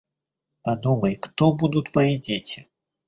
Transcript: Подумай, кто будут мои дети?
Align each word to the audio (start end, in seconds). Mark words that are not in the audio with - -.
Подумай, 0.63 1.15
кто 1.17 1.53
будут 1.53 1.93
мои 1.95 2.17
дети? 2.17 2.67